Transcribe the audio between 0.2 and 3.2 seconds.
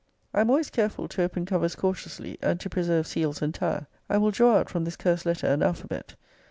I am always careful to open covers cautiously, and to preserve